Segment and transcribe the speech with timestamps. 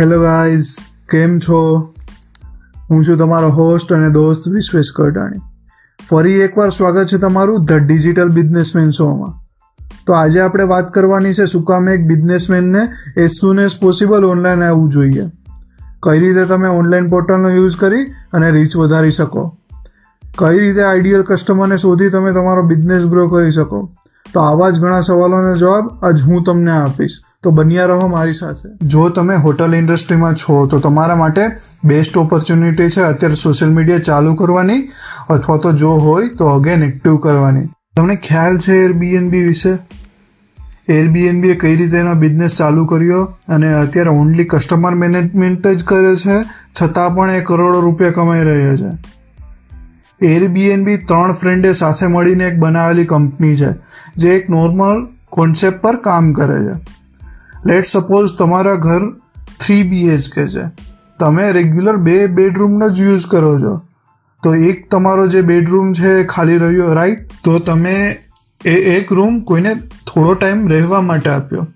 [0.00, 0.76] Hello guys,
[1.10, 1.92] કેમ છો?
[2.90, 5.38] હું છું તમારો હોસ્ટ અને દોસ્ત વિશ્વેશ કટાણી
[6.10, 9.48] ફરી એકવાર સ્વાગત છે તમારું ધ ડિજિટલ બિઝનેસમેન શોમાં
[10.06, 14.62] તો આજે આપણે વાત કરવાની છે શું કામ એક બિઝનેસમેનને as soon as possible online
[14.62, 15.26] આવવું જોઈએ.
[16.02, 19.56] કઈ રીતે તમે ઓનલાઈન પોર્ટલનો યુઝ કરી અને રીચ વધારી શકો.
[20.38, 23.90] કઈ રીતે આઈડિયલ કસ્ટમરને શોધી તમે તમારો બિઝનેસ ગ્રો કરી શકો.
[24.34, 27.18] તો આવા જ ઘણા સવાલોના જવાબ આજ હું તમને આપીશ.
[27.42, 28.86] તો બન્યા રહો મારી સાથે.
[28.86, 31.42] જો તમે હોટલ ઇન્ડસ્ટ્રીમાં છો, તો તમારા માટે
[31.84, 34.88] બેસ્ટ ઓપોર્ચ્યુનિટી છે અત્યારે સોશિયલ મીડિયા ચાલુ કરવાની,
[35.28, 37.68] અથવા તો જો હોય, તો અગેન એક્ટિવ કરવાની.
[37.96, 39.78] તમને ખ્યાલ છે એરબીએનબી વિશે?
[40.92, 43.24] એરબીએનબીએ કઈ રીતે એનો બિઝનેસ ચાલુ કર્યો?
[43.48, 46.44] અને અત્યારે ઓનલી કસ્ટમર મેનેજમેન્ટ જ કરે છે,
[46.82, 48.98] છતાં પણ એ કરોડો રૂપિયા કમાઈ રહ્યો છે.
[50.26, 53.72] એરબીએનબી ત્રણ ફ્રેન્ડે સાથે મળીને એક બનાવેલી કંપની છે,
[54.16, 56.99] જે એક નોર્મલ કોન્સેપ્ટ પર કામ કરે છે.
[57.66, 59.10] લેટ સપોઝ તમારા ઘર
[59.60, 60.70] થ્રી બીએચકે છે.
[61.18, 63.80] તમે રેગ્યુલર બે બેડરૂમનો જ યુઝ કરો છો.
[64.42, 68.16] તો એક તમારો જે બેડરૂમ છે ખાલી રહ્યો રાઈટ તો તમે
[68.64, 69.74] એ એક રૂમ કોઈને
[70.14, 71.66] થોડો ટાઈમ રહેવા માટે આપ્યો.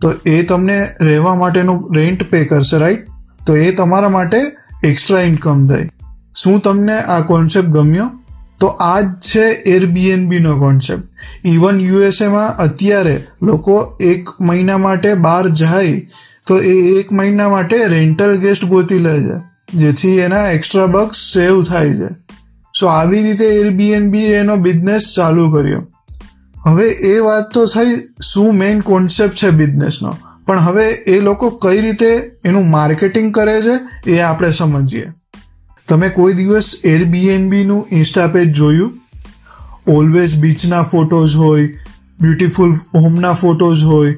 [0.00, 3.08] તો એ તમને રહેવા માટેનું રેન્ટ પે કરશે રાઈટ
[3.46, 4.38] તો એ તમારા માટે
[4.84, 5.90] એક્સ્ટ્રા ઇન્કમ થાય.
[6.34, 8.19] શું તમને આ કોન્સેપ્ટ ગમ્યો?
[8.60, 9.44] તો આ જ છે
[9.76, 11.04] એરબીએનબીનો કોન્સેપ્ટ
[11.44, 16.00] ઇવન યુએસએમાં અત્યારે લોકો એક મહિના માટે બહાર જાય,
[16.46, 19.36] તો એ એક મહિના માટે રેન્ટલ ગેસ્ટ ગોતી લે છે,
[19.76, 22.10] જેથી એના એક્સ્ટ્રા બક્સ સેવ થાય છે.
[22.80, 25.82] સો આવી રીતે એરબીએનબી એનો બિઝનેસ ચાલુ કર્યો.
[26.66, 27.94] હવે એ વાત તો થઈ
[28.32, 30.16] શું મેઇન કોન્સેપ્ટ છે બિઝનેસનો
[30.46, 32.10] પણ હવે એ લોકો કઈ રીતે
[32.44, 33.74] એનું માર્કેટિંગ કરે છે
[34.12, 35.06] એ આપણે સમજીએ.
[35.90, 39.00] તમે કોઈ દિવસ એરબીએનબીનું ઇન્સ્ટા પેજ જોયું?
[39.88, 41.66] ઓલવેઝ બીચના ફોટોઝ હોય
[42.20, 44.14] બ્યુટીફુલ હોમના ફોટોઝ હોય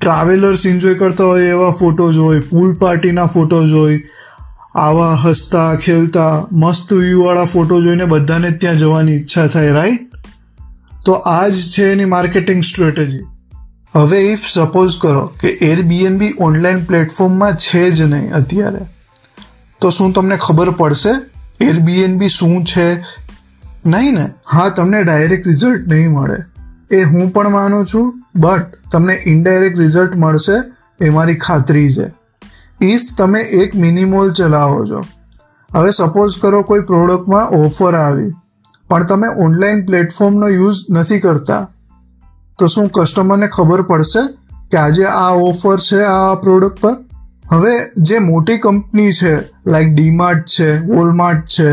[0.00, 4.00] ટ્રાવેલર્સ એન્જોય કરતા હોય એવા ફોટોઝ હોય પૂલ પાર્ટીના ફોટોઝ હોય,
[4.74, 10.10] આવા હસતા, ખેલતા, મસ્ત વ્યૂવાળા ફોટો જોઈને બધાને ત્યાં જવાની ઈચ્છા થાય રાઈટ
[11.04, 13.20] તો આ જ છે એની માર્કેટિંગ સ્ટ્રેટેજી
[13.92, 18.93] હવે ઇફ સપોઝ કરો કે એરબીએનબી ઓનલાઈન પ્લેટફોર્મમાં છે જ નહીં અત્યારે.
[19.84, 21.10] તો શું તમને ખબર પડશે?
[21.64, 22.94] એરબીએનબી શું છે?
[23.86, 24.30] નહીં ને?
[24.52, 26.38] હા, તમને ડાયરેક્ટ રિઝલ્ટ નહીં મળે.
[26.96, 30.56] એ હું પણ માનું છું બટ તમને ઇનડાયરેક્ટ રિઝલ્ટ મળશે,
[31.04, 32.06] એ મારી ખાતરી છે.
[32.84, 35.04] ઇફ તમે એક મિનિમોલ ચલાવો છો.
[35.74, 38.32] હવે સપોઝ કરો કોઈ પ્રોડક્ટમાં ઓફર આવી,
[38.88, 41.68] પણ તમે ઓનલાઈન પ્લેટફોર્મનો યુઝ નથી કરતા,
[42.58, 44.28] તો શું કસ્ટમરને ખબર પડશે
[44.70, 46.96] કે આજે આ ઓફર છે આ પ્રોડક્ટ પર?
[47.52, 49.32] હવે જે મોટી કંપની છે
[49.66, 51.70] લાઈક ડીમાર્ટ છે વોલમાર્ટ છે,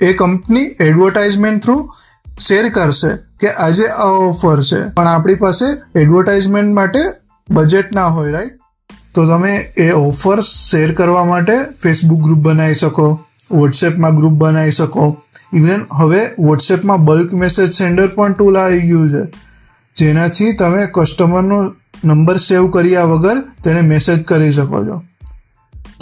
[0.00, 1.76] એ કંપની એડવર્ટાઇઝમેન્ટ થ્રુ
[2.38, 3.10] શેર કરશે
[3.40, 4.80] કે આજે આ ઓફર છે.
[4.96, 5.64] પણ આપણી પાસે
[6.00, 7.02] એડવર્ટાઇઝમેન્ટ માટે
[7.48, 8.58] બજેટ ના હોય રાઈટ
[9.14, 13.06] તો તમે એ ઓફર શેર કરવા માટે ફેસબુક ગ્રુપ બનાવી શકો
[13.50, 15.06] વોટ્સએપમાં ગ્રુપ બનાવી શકો.
[15.54, 19.22] ઇવન હવે વોટ્સએપમાં બલ્ક મેસેજ સેન્ડર પણ ટૂલ આવી ગયું છે.
[19.94, 21.58] જેનાથી તમે કસ્ટમરનો
[22.04, 24.96] નંબર સેવ કર્યા વગર તેને મેસેજ કરી શકો છો.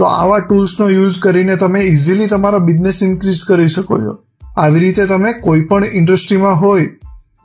[0.00, 4.18] તો આવા ટૂલ્સનો યુઝ કરીને તમે ઇઝીલી તમારો બિઝનેસ ઇન્ક્રીઝ કરી શકો છો.
[4.56, 6.86] આવી રીતે તમે કોઈ પણ ઇન્ડસ્ટ્રીમાં હોય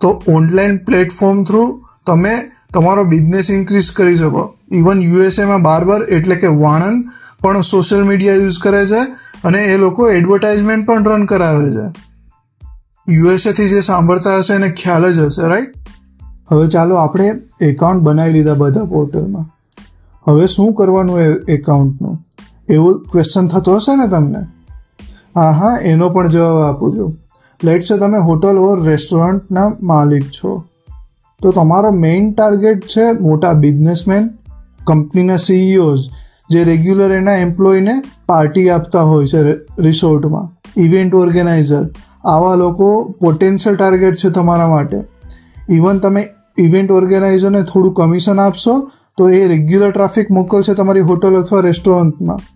[0.01, 2.35] તો ઓનલાઈન પ્લેટફોર્મ થ્રુ તમે
[2.73, 4.55] તમારો બિઝનેસ ઇન્ક્રીઝ કરી શકો.
[4.71, 7.03] ઇવન યુએસએમાં બાર બાર એટલે કે વાણંદ
[7.41, 9.03] પણ સોશિયલ મીડિયા યુઝ કરે છે
[9.43, 11.93] અને એ લોકો એડવર્ટાઇઝમેન્ટ પણ રન કરાવે છે.
[13.09, 15.73] યુએસએથી જે સાંભળતા હશે એને ખ્યાલ જ હશે રાઈટ
[16.51, 19.45] હવે ચાલો આપણે એકાઉન્ટ બનાવી લીધા બધા પોર્ટલમાં
[20.27, 22.25] હવે શું કરવાનું એ એકાઉન્ટનું
[22.70, 24.40] એવો ક્વેશ્ચન થતો હશે ને તમને?
[25.36, 27.18] હા હા એનો પણ જવાબ આપું છું.
[27.64, 30.66] લેટ સે તમે હોટલ ઓર રેસ્ટોરન્ટના માલિક છો.
[31.42, 34.30] તો તમારો મેઇન ટાર્ગેટ છે મોટા બિઝનેસમેન
[34.88, 36.00] કંપનીના સીઈઓઝ
[36.50, 39.42] જે રેગ્યુલર એના એમ્પ્લોયને પાર્ટી આપતા હોય છે
[39.80, 41.90] રિસોર્ટમાં ઇવેન્ટ ઓર્ગેનાઇઝર
[42.26, 45.03] આવા લોકો પોટેન્શિયલ ટાર્ગેટ છે તમારા માટે.
[45.70, 46.28] ઇવન તમે
[46.58, 52.54] ઇવેન્ટ ઓર્ગેનાઇઝરને થોડું કમિશન આપશો, તો એ રેગ્યુલર ટ્રાફિક મોકલશે તમારી હોટલ અથવા રેસ્ટોરન્ટમાં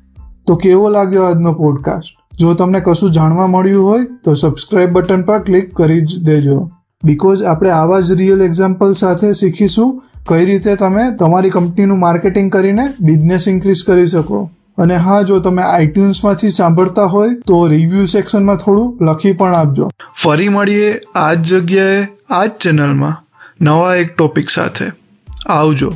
[0.50, 5.40] તો કેવો લાગ્યો આજનો પોડકાસ્ટ જો તમને કશું જાણવા મળ્યું હોય, તો સબસ્ક્રાઇબ બટન પર
[5.40, 6.72] ક્લિક કરી જ દેજો.
[7.04, 12.94] બિકોઝ આપણે આવા જ રિયલ એક્ઝામ્પલ સાથે શીખીશું કઈ રીતે તમે તમારી કંપનીનું માર્કેટિંગ કરીને
[13.00, 14.50] બિઝનેસ ઇન્ક્રીઝ કરી શકો.
[14.78, 19.90] અને હા, જો તમે આઈટ્યુન્સમાંથી સાંભળતા હોય, તો રિવ્યૂ સેક્શનમાં થોડું લખી પણ આપજો.
[20.24, 23.24] ફરી મળીએ આ જ જગ્યાએ આ જ ચેનલમાં
[23.62, 24.86] નવા એક ટોપિક સાથે.
[25.48, 25.94] આવજો.